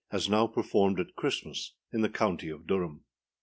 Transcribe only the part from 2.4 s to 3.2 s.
OF DURHAM.